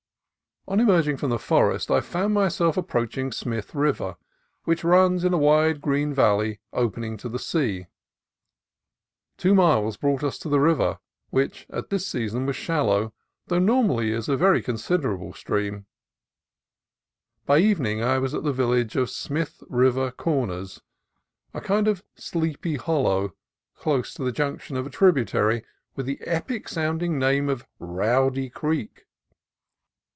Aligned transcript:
On 0.67 0.79
emerging 0.79 1.17
from 1.17 1.31
the 1.31 1.39
forest, 1.39 1.89
I 1.89 2.01
found 2.01 2.35
myself 2.35 2.77
ap 2.77 2.85
proaching 2.85 3.33
Smith 3.33 3.73
River, 3.75 4.15
which 4.63 4.83
runs 4.83 5.23
in 5.25 5.33
a 5.33 5.37
wide 5.37 5.81
green 5.81 6.13
valley 6.13 6.59
opening 6.71 7.17
to 7.17 7.27
the 7.27 7.39
sea. 7.39 7.87
Two 9.37 9.55
miles 9.55 9.97
brought 9.97 10.23
us 10.23 10.37
to 10.37 10.49
the 10.49 10.59
river, 10.59 10.99
which 11.31 11.65
at 11.71 11.89
this 11.89 12.05
season 12.05 12.45
was 12.45 12.55
shallow, 12.55 13.11
though 13.47 13.57
normally 13.59 14.11
it 14.11 14.17
is 14.17 14.29
a 14.29 14.37
very 14.37 14.61
considerable 14.61 15.33
stream. 15.33 15.87
By 17.47 17.57
evening 17.57 18.01
I 18.03 18.19
was 18.19 18.33
at 18.35 18.43
the 18.43 18.53
village 18.53 18.95
of 18.95 19.09
Smith 19.09 19.63
River 19.67 20.11
Cor 20.11 20.45
ners, 20.47 20.79
a 21.55 21.59
kind 21.59 21.87
of 21.87 22.03
Sleepy 22.15 22.75
Hollow 22.75 23.33
close 23.75 24.13
to 24.13 24.23
the 24.23 24.31
junction 24.31 24.77
of 24.77 24.85
a 24.85 24.89
tributary 24.91 25.65
with 25.95 26.05
the 26.05 26.21
epic 26.21 26.69
sounding 26.69 27.17
name 27.17 27.49
of 27.49 27.65
Rowdy 27.79 28.49
Creek. 28.51 29.05